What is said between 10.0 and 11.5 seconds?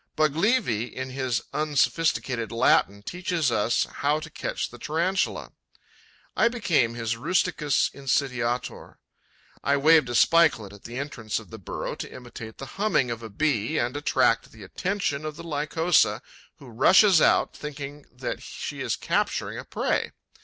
a spikelet at the entrance